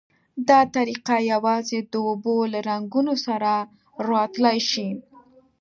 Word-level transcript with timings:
دا 0.49 0.59
طریقه 0.75 1.17
یوازې 1.31 1.79
د 1.91 1.93
اوبو 2.09 2.37
له 2.53 2.59
رنګونو 2.69 3.13
سره 3.25 3.53
را 4.07 4.21
تلای 4.33 4.59
شي. 4.71 4.89